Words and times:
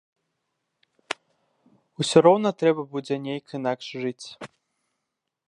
Усё 2.05 2.17
роўна 2.29 2.49
трэба 2.63 2.81
будзе 2.95 3.15
нейк 3.27 3.45
інакш 3.61 3.85
жыць. 4.07 4.27